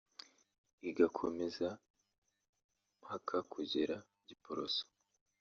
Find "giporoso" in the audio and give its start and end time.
4.27-4.83